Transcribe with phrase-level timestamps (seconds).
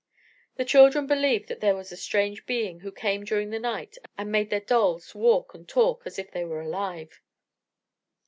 [0.55, 4.31] The children believed that there was a strange being who came during the night and
[4.31, 7.21] made their dolls walk and talk as if they were alive.